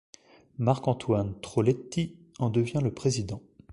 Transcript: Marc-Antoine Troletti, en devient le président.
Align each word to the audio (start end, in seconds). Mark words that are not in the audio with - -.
Marc-Antoine 0.57 1.39
Troletti, 1.41 2.17
en 2.39 2.49
devient 2.49 2.79
le 2.81 2.91
président. 2.91 3.39